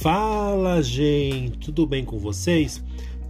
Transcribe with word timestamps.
Fala, 0.00 0.80
gente, 0.80 1.58
tudo 1.58 1.84
bem 1.84 2.04
com 2.04 2.20
vocês? 2.20 2.80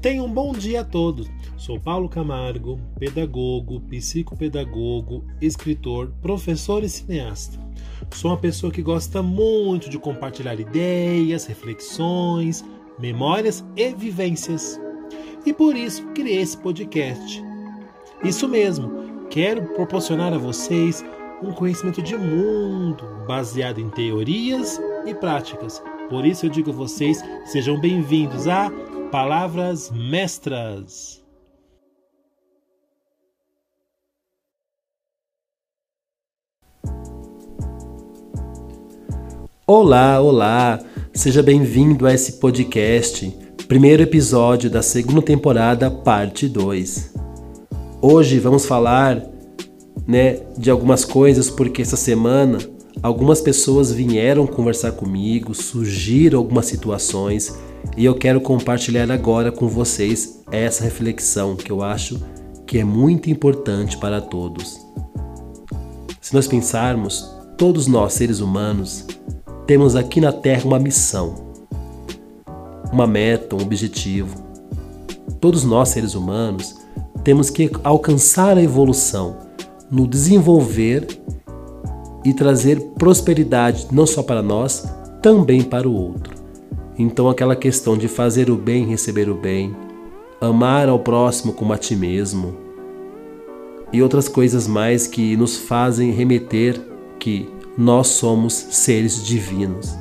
Tenham 0.03 0.27
um 0.27 0.31
bom 0.31 0.53
dia 0.53 0.83
a 0.83 0.85
todos. 0.85 1.27
Sou 1.57 1.81
Paulo 1.81 2.11
Camargo, 2.11 2.79
pedagogo, 2.99 3.81
psicopedagogo, 3.89 5.25
escritor, 5.41 6.13
professor 6.21 6.85
e 6.85 6.89
cineasta. 6.91 7.59
Sou 8.13 8.33
uma 8.33 8.37
pessoa 8.37 8.71
que 8.71 8.83
gosta 8.83 9.23
muito 9.23 9.89
de 9.89 9.99
compartilhar 9.99 10.61
ideias, 10.61 11.47
reflexões, 11.47 12.63
memórias 12.99 13.65
e 13.75 13.95
vivências. 13.95 14.79
E 15.47 15.55
por 15.55 15.75
isso 15.75 16.07
criei 16.09 16.43
esse 16.43 16.59
podcast. 16.59 17.43
Isso 18.23 18.47
mesmo, 18.47 18.91
quero 19.31 19.63
proporcionar 19.69 20.35
a 20.35 20.39
vocês 20.39 21.03
um 21.43 21.51
conhecimento 21.51 22.03
de 22.03 22.15
mundo 22.15 23.07
baseado 23.27 23.81
em 23.81 23.89
teorias 23.89 24.79
e 25.07 25.15
práticas 25.15 25.83
por 26.09 26.25
isso 26.25 26.47
eu 26.47 26.51
digo 26.51 26.71
a 26.71 26.75
vocês: 26.75 27.23
sejam 27.45 27.81
bem-vindos 27.81 28.47
a 28.47 28.71
Palavras 29.11 29.91
Mestras. 29.91 31.23
Olá, 39.67 40.19
olá! 40.21 40.79
Seja 41.13 41.43
bem-vindo 41.43 42.07
a 42.07 42.15
esse 42.15 42.35
podcast, 42.35 43.31
primeiro 43.67 44.03
episódio 44.03 44.71
da 44.71 44.81
segunda 44.81 45.21
temporada, 45.21 45.91
parte 45.91 46.49
2. 46.49 47.13
Hoje 48.01 48.39
vamos 48.39 48.65
falar 48.65 49.23
né, 50.07 50.41
de 50.57 50.71
algumas 50.71 51.05
coisas 51.05 51.51
porque 51.51 51.83
essa 51.83 51.97
semana 51.97 52.59
Algumas 53.01 53.41
pessoas 53.41 53.93
vieram 53.93 54.45
conversar 54.45 54.93
comigo, 54.93 55.55
surgiram 55.55 56.41
algumas 56.41 56.67
situações 56.67 57.57
e 57.97 58.05
eu 58.05 58.15
quero 58.15 58.41
compartilhar 58.41 59.09
agora 59.11 59.53
com 59.53 59.69
vocês 59.69 60.43
essa 60.51 60.83
reflexão 60.83 61.55
que 61.55 61.71
eu 61.71 61.81
acho 61.81 62.21
que 62.67 62.79
é 62.79 62.85
muito 62.85 63.31
importante 63.31 63.97
para 63.97 64.21
todos. 64.21 64.81
Se 66.21 66.35
nós 66.35 66.49
pensarmos, 66.49 67.33
todos 67.57 67.87
nós 67.87 68.15
seres 68.15 68.41
humanos 68.41 69.07
temos 69.65 69.95
aqui 69.95 70.21
na 70.21 70.33
Terra 70.33 70.65
uma 70.65 70.79
missão, 70.81 71.55
uma 72.93 73.07
meta, 73.07 73.55
um 73.55 73.63
objetivo. 73.63 74.35
Todos 75.41 75.63
nós 75.63 75.91
seres 75.91 76.15
humanos 76.17 76.75
temos 77.23 77.49
que 77.49 77.71
alcançar 77.85 78.59
a 78.59 78.63
evolução 78.63 79.39
no 79.89 80.07
desenvolver 80.07 81.07
e 82.29 82.35
trazer 82.35 82.79
prosperidade 82.99 83.89
não 83.91 84.07
só 84.07 84.23
para 84.23 84.43
nós, 84.43 84.87
também 85.23 85.63
para 85.63 85.89
o 85.89 85.95
outro. 85.95 86.35
Então, 86.99 87.29
aquela 87.29 87.57
questão 87.57 87.97
de 87.97 88.07
fazer 88.07 88.51
o 88.51 88.57
bem, 88.57 88.85
receber 88.85 89.31
o 89.31 89.35
bem, 89.35 89.75
amar 90.41 90.89
ao 90.89 90.99
próximo 90.99 91.53
como 91.53 91.73
a 91.73 91.79
ti 91.79 91.97
mesmo 91.97 92.55
e 93.93 94.03
outras 94.03 94.29
coisas 94.29 94.67
mais 94.67 95.07
que 95.07 95.37
nos 95.37 95.57
fazem 95.57 96.11
remeter 96.11 96.79
que 97.19 97.49
nós 97.77 98.09
somos 98.09 98.53
seres 98.53 99.25
divinos. 99.25 99.97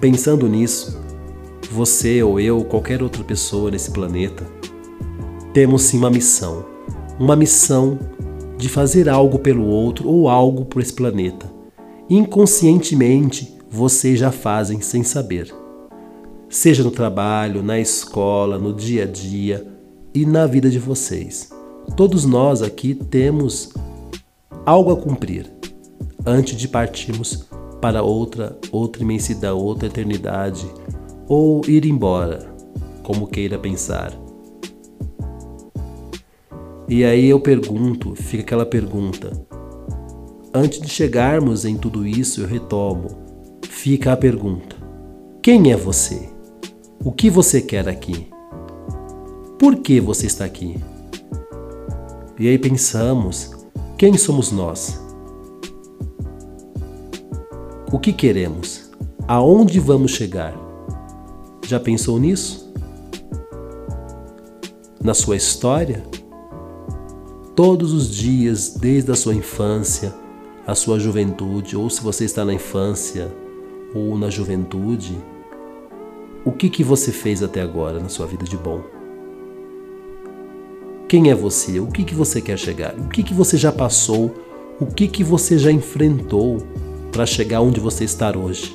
Pensando 0.00 0.48
nisso, 0.48 0.98
você 1.70 2.22
ou 2.22 2.40
eu, 2.40 2.56
ou 2.58 2.64
qualquer 2.64 3.02
outra 3.02 3.22
pessoa 3.22 3.70
nesse 3.70 3.90
planeta, 3.90 4.46
temos 5.52 5.82
sim 5.82 5.98
uma 5.98 6.10
missão. 6.10 6.64
Uma 7.18 7.36
missão 7.36 7.98
de 8.62 8.68
fazer 8.68 9.08
algo 9.08 9.40
pelo 9.40 9.66
outro 9.66 10.08
ou 10.08 10.28
algo 10.28 10.64
por 10.64 10.80
esse 10.80 10.92
planeta. 10.92 11.52
Inconscientemente, 12.08 13.58
vocês 13.68 14.20
já 14.20 14.30
fazem 14.30 14.80
sem 14.80 15.02
saber. 15.02 15.52
Seja 16.48 16.84
no 16.84 16.92
trabalho, 16.92 17.60
na 17.60 17.80
escola, 17.80 18.58
no 18.58 18.72
dia 18.72 19.02
a 19.02 19.06
dia 19.06 19.66
e 20.14 20.24
na 20.24 20.46
vida 20.46 20.70
de 20.70 20.78
vocês. 20.78 21.50
Todos 21.96 22.24
nós 22.24 22.62
aqui 22.62 22.94
temos 22.94 23.72
algo 24.64 24.92
a 24.92 24.96
cumprir 24.96 25.50
antes 26.24 26.56
de 26.56 26.68
partirmos 26.68 27.48
para 27.80 28.00
outra 28.00 28.56
outra 28.70 29.02
imensidão, 29.02 29.58
outra 29.58 29.88
eternidade 29.88 30.64
ou 31.26 31.62
ir 31.66 31.84
embora, 31.84 32.54
como 33.02 33.26
queira 33.26 33.58
pensar. 33.58 34.21
E 36.94 37.06
aí 37.06 37.30
eu 37.30 37.40
pergunto, 37.40 38.14
fica 38.14 38.42
aquela 38.42 38.66
pergunta. 38.66 39.32
Antes 40.52 40.78
de 40.78 40.90
chegarmos 40.90 41.64
em 41.64 41.74
tudo 41.74 42.06
isso, 42.06 42.42
eu 42.42 42.46
retomo. 42.46 43.08
Fica 43.66 44.12
a 44.12 44.16
pergunta: 44.16 44.76
quem 45.42 45.72
é 45.72 45.76
você? 45.76 46.28
O 47.02 47.10
que 47.10 47.30
você 47.30 47.62
quer 47.62 47.88
aqui? 47.88 48.28
Por 49.58 49.76
que 49.76 50.00
você 50.00 50.26
está 50.26 50.44
aqui? 50.44 50.76
E 52.38 52.46
aí 52.46 52.58
pensamos: 52.58 53.52
quem 53.96 54.18
somos 54.18 54.52
nós? 54.52 55.00
O 57.90 57.98
que 57.98 58.12
queremos? 58.12 58.90
Aonde 59.26 59.80
vamos 59.80 60.10
chegar? 60.10 60.54
Já 61.66 61.80
pensou 61.80 62.20
nisso? 62.20 62.70
Na 65.02 65.14
sua 65.14 65.36
história? 65.36 66.04
Todos 67.54 67.92
os 67.92 68.10
dias, 68.10 68.74
desde 68.78 69.10
a 69.10 69.14
sua 69.14 69.34
infância, 69.34 70.14
a 70.66 70.74
sua 70.74 70.98
juventude, 70.98 71.76
ou 71.76 71.90
se 71.90 72.02
você 72.02 72.24
está 72.24 72.44
na 72.44 72.54
infância 72.54 73.32
ou 73.94 74.16
na 74.16 74.30
juventude, 74.30 75.18
o 76.44 76.52
que, 76.52 76.70
que 76.70 76.82
você 76.82 77.12
fez 77.12 77.42
até 77.42 77.60
agora 77.60 78.00
na 78.00 78.08
sua 78.08 78.26
vida 78.26 78.44
de 78.44 78.56
bom? 78.56 78.82
Quem 81.08 81.30
é 81.30 81.34
você? 81.34 81.78
O 81.78 81.88
que, 81.88 82.04
que 82.04 82.14
você 82.14 82.40
quer 82.40 82.58
chegar? 82.58 82.94
O 82.98 83.08
que, 83.08 83.22
que 83.22 83.34
você 83.34 83.56
já 83.56 83.70
passou? 83.70 84.34
O 84.80 84.86
que, 84.86 85.06
que 85.06 85.22
você 85.22 85.58
já 85.58 85.70
enfrentou 85.70 86.58
para 87.12 87.26
chegar 87.26 87.60
onde 87.60 87.78
você 87.78 88.04
está 88.04 88.36
hoje? 88.36 88.74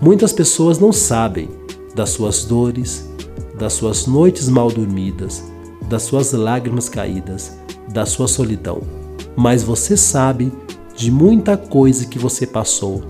Muitas 0.00 0.32
pessoas 0.32 0.78
não 0.78 0.92
sabem 0.92 1.48
das 1.92 2.10
suas 2.10 2.44
dores, 2.44 3.10
das 3.58 3.72
suas 3.72 4.06
noites 4.06 4.48
mal 4.48 4.70
dormidas, 4.70 5.42
das 5.88 6.02
suas 6.02 6.32
lágrimas 6.32 6.88
caídas, 6.88 7.58
da 7.88 8.04
sua 8.04 8.28
solidão, 8.28 8.82
mas 9.34 9.62
você 9.62 9.96
sabe 9.96 10.52
de 10.94 11.10
muita 11.10 11.56
coisa 11.56 12.06
que 12.06 12.18
você 12.18 12.46
passou 12.46 13.02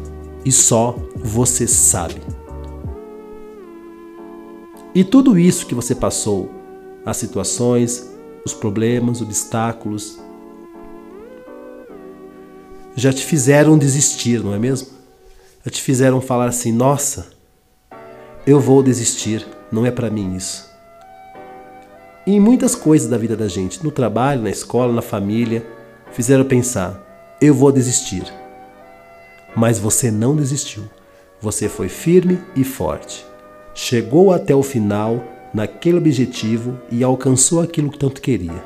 e 0.44 0.52
só 0.52 0.96
você 1.16 1.66
sabe. 1.66 2.22
E 4.94 5.02
tudo 5.02 5.38
isso 5.38 5.66
que 5.66 5.74
você 5.74 5.94
passou, 5.94 6.50
as 7.04 7.16
situações, 7.16 8.10
os 8.44 8.54
problemas, 8.54 9.20
obstáculos, 9.20 10.18
já 12.94 13.12
te 13.12 13.24
fizeram 13.24 13.76
desistir, 13.76 14.42
não 14.42 14.54
é 14.54 14.58
mesmo? 14.58 14.88
Já 15.64 15.70
te 15.70 15.82
fizeram 15.82 16.20
falar 16.20 16.48
assim: 16.48 16.72
nossa, 16.72 17.28
eu 18.46 18.60
vou 18.60 18.82
desistir, 18.82 19.46
não 19.70 19.86
é 19.86 19.90
para 19.90 20.10
mim 20.10 20.34
isso 20.36 20.67
e 22.28 22.32
em 22.32 22.40
muitas 22.40 22.74
coisas 22.74 23.08
da 23.08 23.16
vida 23.16 23.34
da 23.34 23.48
gente, 23.48 23.82
no 23.82 23.90
trabalho, 23.90 24.42
na 24.42 24.50
escola, 24.50 24.92
na 24.92 25.00
família, 25.00 25.66
fizeram 26.12 26.44
pensar: 26.44 27.02
eu 27.40 27.54
vou 27.54 27.72
desistir. 27.72 28.22
Mas 29.56 29.78
você 29.78 30.10
não 30.10 30.36
desistiu. 30.36 30.82
Você 31.40 31.70
foi 31.70 31.88
firme 31.88 32.38
e 32.54 32.64
forte. 32.64 33.24
Chegou 33.74 34.30
até 34.30 34.54
o 34.54 34.62
final 34.62 35.24
naquele 35.54 35.96
objetivo 35.96 36.78
e 36.92 37.02
alcançou 37.02 37.62
aquilo 37.62 37.90
que 37.90 37.98
tanto 37.98 38.20
queria. 38.20 38.62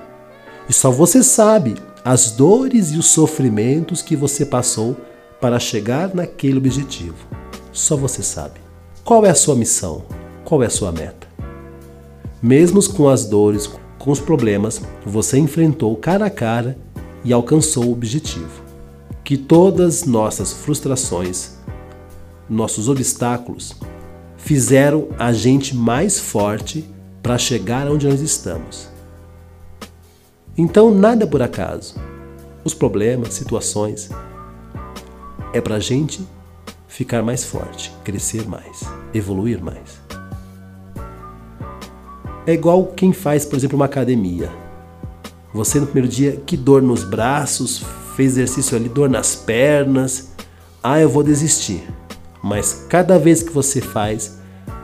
E 0.68 0.72
só 0.72 0.90
você 0.90 1.22
sabe 1.22 1.76
as 2.04 2.32
dores 2.32 2.90
e 2.90 2.98
os 2.98 3.06
sofrimentos 3.06 4.02
que 4.02 4.16
você 4.16 4.44
passou 4.44 4.96
para 5.40 5.60
chegar 5.60 6.12
naquele 6.12 6.58
objetivo. 6.58 7.28
Só 7.70 7.96
você 7.96 8.24
sabe. 8.24 8.60
Qual 9.04 9.24
é 9.24 9.30
a 9.30 9.36
sua 9.36 9.54
missão? 9.54 10.02
Qual 10.44 10.64
é 10.64 10.66
a 10.66 10.70
sua 10.70 10.90
meta? 10.90 11.31
Mesmo 12.42 12.82
com 12.92 13.08
as 13.08 13.24
dores, 13.24 13.70
com 13.98 14.10
os 14.10 14.18
problemas, 14.18 14.82
você 15.06 15.38
enfrentou 15.38 15.94
cara 15.94 16.26
a 16.26 16.30
cara 16.30 16.76
e 17.24 17.32
alcançou 17.32 17.84
o 17.84 17.92
objetivo. 17.92 18.62
Que 19.22 19.36
todas 19.36 20.04
nossas 20.04 20.52
frustrações, 20.52 21.52
nossos 22.50 22.88
obstáculos, 22.88 23.76
fizeram 24.36 25.06
a 25.16 25.32
gente 25.32 25.76
mais 25.76 26.18
forte 26.18 26.84
para 27.22 27.38
chegar 27.38 27.88
onde 27.88 28.08
nós 28.08 28.20
estamos. 28.20 28.88
Então, 30.58 30.92
nada 30.92 31.28
por 31.28 31.40
acaso. 31.42 31.94
Os 32.64 32.74
problemas, 32.74 33.34
situações, 33.34 34.10
é 35.52 35.60
para 35.60 35.76
a 35.76 35.80
gente 35.80 36.26
ficar 36.88 37.22
mais 37.22 37.44
forte, 37.44 37.92
crescer 38.02 38.48
mais, 38.48 38.82
evoluir 39.14 39.62
mais. 39.62 40.01
É 42.44 42.52
igual 42.52 42.86
quem 42.86 43.12
faz, 43.12 43.44
por 43.44 43.56
exemplo, 43.56 43.76
uma 43.76 43.84
academia. 43.84 44.50
Você 45.54 45.78
no 45.78 45.86
primeiro 45.86 46.08
dia, 46.08 46.42
que 46.44 46.56
dor 46.56 46.82
nos 46.82 47.04
braços, 47.04 47.84
fez 48.16 48.32
exercício 48.32 48.76
ali, 48.76 48.88
dor 48.88 49.08
nas 49.08 49.36
pernas. 49.36 50.32
Ah, 50.82 50.98
eu 50.98 51.08
vou 51.08 51.22
desistir. 51.22 51.82
Mas 52.42 52.86
cada 52.88 53.18
vez 53.18 53.42
que 53.42 53.52
você 53.52 53.80
faz, 53.80 54.38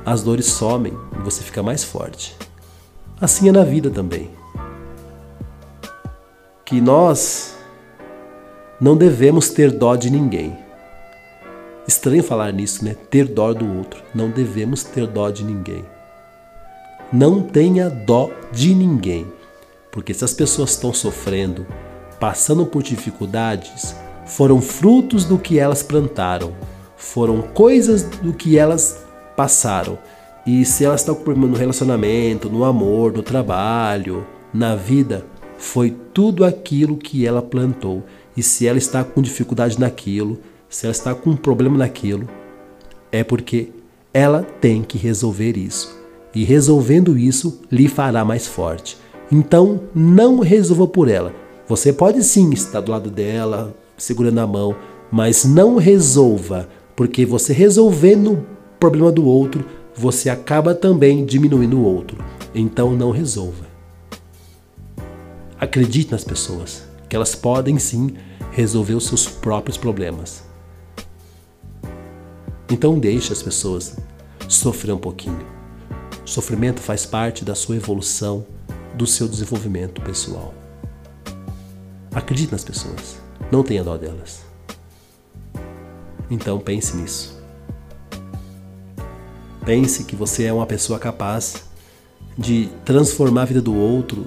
as 0.07 0.23
dores 0.23 0.47
somem 0.47 0.97
e 1.19 1.23
você 1.23 1.43
fica 1.43 1.63
mais 1.63 1.83
forte. 1.83 2.37
Assim 3.21 3.49
é 3.49 3.53
na 3.53 3.65
vida 3.65 3.91
também. 3.91 4.31
Que 6.65 6.81
nós 6.81 7.57
não 8.81 8.97
devemos 8.97 9.51
ter 9.51 9.73
dó 9.73 9.97
de 9.97 10.11
ninguém. 10.11 10.57
Estranho 11.89 12.23
falar 12.23 12.53
nisso, 12.53 12.85
né? 12.85 12.95
Ter 13.11 13.27
dó 13.27 13.53
do 13.53 13.67
outro. 13.79 14.01
Não 14.15 14.31
devemos 14.31 14.85
ter 14.85 15.07
dó 15.09 15.31
de 15.31 15.43
ninguém. 15.43 15.85
Não 17.13 17.41
tenha 17.41 17.89
dó 17.89 18.31
de 18.53 18.75
ninguém. 18.75 19.27
Porque 19.91 20.13
se 20.13 20.25
as 20.25 20.35
pessoas 20.35 20.71
estão 20.71 20.93
sofrendo, 20.93 21.67
passando 22.21 22.67
por 22.67 22.83
dificuldades, 22.83 23.97
foram 24.27 24.61
frutos 24.61 25.25
do 25.25 25.39
que 25.39 25.59
elas 25.59 25.83
plantaram, 25.83 26.53
foram 26.97 27.41
coisas 27.41 28.03
do 28.03 28.35
que 28.35 28.59
elas 28.59 29.05
passaram. 29.37 29.99
E 30.47 30.65
se 30.65 30.85
elas 30.85 31.01
estão 31.01 31.15
problema 31.15 31.47
no 31.47 31.57
relacionamento, 31.57 32.51
no 32.51 32.65
amor, 32.65 33.13
no 33.13 33.23
trabalho, 33.23 34.27
na 34.53 34.77
vida, 34.77 35.25
foi 35.57 35.97
tudo 36.13 36.45
aquilo 36.45 36.97
que 36.97 37.27
ela 37.27 37.41
plantou. 37.41 38.05
E 38.37 38.43
se 38.43 38.67
ela 38.67 38.79
está 38.79 39.03
com 39.03 39.23
dificuldade 39.23 39.81
naquilo, 39.81 40.39
se 40.69 40.85
ela 40.87 40.93
está 40.93 41.15
com 41.15 41.31
um 41.31 41.37
problema 41.37 41.79
naquilo, 41.79 42.29
é 43.11 43.25
porque 43.25 43.71
ela 44.13 44.43
tem 44.43 44.83
que 44.83 44.99
resolver 44.99 45.57
isso. 45.57 45.99
E 46.35 46.45
resolvendo 46.45 47.19
isso, 47.19 47.61
lhe 47.71 47.89
fará 47.89 48.25
mais 48.25 48.47
forte. 48.47 48.97
Então, 49.31 49.81
não 49.95 50.41
resolva 50.41 50.87
por 50.87 51.09
ela. 51.09 51.35
Você 51.67 51.93
pode 51.93 52.23
sim 52.23 52.51
estar 52.51 52.81
do 52.81 52.93
lado 52.93 53.11
dela, 53.11 53.75
segurando 53.97 54.39
a 54.39 54.47
mão, 54.47 54.75
mas 55.11 55.45
não 55.45 55.77
resolva, 55.77 56.69
porque 56.97 57.27
você 57.27 57.53
resolvendo 57.53 58.33
o 58.33 58.47
problema 58.79 59.13
do 59.13 59.27
outro, 59.27 59.65
você 59.95 60.31
acaba 60.31 60.75
também 60.75 61.25
diminuindo 61.25 61.79
o 61.79 61.85
outro. 61.85 62.19
Então, 62.55 62.93
não 62.93 63.11
resolva. 63.11 63.67
Acredite 65.61 66.13
nas 66.13 66.25
pessoas, 66.25 66.85
que 67.09 67.17
elas 67.17 67.35
podem 67.35 67.79
sim 67.79 68.15
resolver 68.53 68.95
os 68.95 69.07
seus 69.07 69.27
próprios 69.29 69.77
problemas. 69.77 70.49
Então 72.71 72.99
deixe 72.99 73.33
as 73.33 73.43
pessoas 73.43 73.97
sofrer 74.47 74.93
um 74.93 74.99
pouquinho. 74.99 75.58
Sofrimento 76.29 76.83
faz 76.83 77.07
parte 77.07 77.43
da 77.43 77.55
sua 77.55 77.77
evolução, 77.77 78.45
do 78.95 79.07
seu 79.07 79.27
desenvolvimento 79.27 80.03
pessoal. 80.03 80.53
Acredite 82.15 82.53
nas 82.53 82.63
pessoas, 82.63 83.17
não 83.51 83.63
tenha 83.63 83.83
dó 83.83 83.97
delas. 83.97 84.43
Então 86.31 86.61
pense 86.61 86.95
nisso. 86.99 87.43
Pense 89.65 90.05
que 90.05 90.15
você 90.15 90.45
é 90.45 90.53
uma 90.53 90.67
pessoa 90.67 90.99
capaz 90.99 91.65
de 92.37 92.69
transformar 92.85 93.43
a 93.43 93.47
vida 93.47 93.63
do 93.63 93.75
outro, 93.75 94.27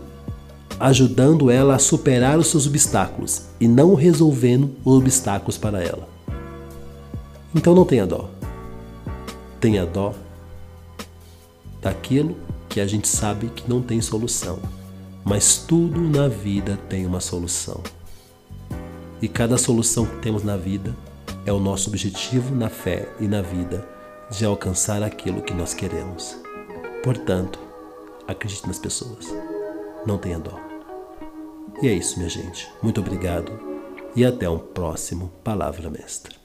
ajudando 0.80 1.52
ela 1.52 1.76
a 1.76 1.80
superar 1.80 2.40
os 2.40 2.48
seus 2.48 2.66
obstáculos 2.66 3.44
e 3.60 3.68
não 3.68 3.94
resolvendo 3.94 4.76
os 4.84 4.98
obstáculos 4.98 5.56
para 5.56 5.84
ela. 5.84 6.10
Então 7.54 7.76
não 7.76 7.86
tenha 7.86 8.08
dó. 8.08 8.28
Tenha 9.60 9.86
dó 9.86 10.16
daquilo 11.82 12.38
que 12.70 12.80
a 12.80 12.88
gente 12.88 13.08
sabe 13.08 13.48
que 13.48 13.70
não 13.70 13.82
tem 13.82 14.00
solução. 14.02 14.60
Mas 15.24 15.58
tudo 15.58 16.00
na 16.00 16.28
vida 16.28 16.78
tem 16.90 17.06
uma 17.06 17.20
solução. 17.20 17.82
E 19.22 19.28
cada 19.28 19.58
solução 19.58 20.06
que 20.06 20.18
temos 20.18 20.44
na 20.44 20.58
vida 20.58 20.96
é 21.46 21.52
o 21.52 21.60
nosso 21.60 21.90
objetivo 21.90 22.56
na 22.56 22.70
fé 22.70 23.08
e 23.20 23.28
na 23.28 23.42
vida 23.42 23.88
de 24.32 24.46
alcançar 24.46 25.04
aquilo 25.04 25.42
que 25.42 25.54
nós 25.54 25.74
queremos. 25.74 26.38
Portanto, 27.04 27.60
acredite 28.28 28.68
nas 28.68 28.80
pessoas. 28.80 29.28
Não 30.06 30.18
tenha 30.18 30.40
dó. 30.40 30.60
E 31.82 31.88
é 31.88 31.94
isso, 31.94 32.18
minha 32.18 32.30
gente. 32.30 32.68
Muito 32.82 33.02
obrigado 33.02 33.52
e 34.16 34.26
até 34.26 34.50
um 34.50 34.60
próximo 34.60 35.32
Palavra 35.44 35.90
Mestra. 35.90 36.41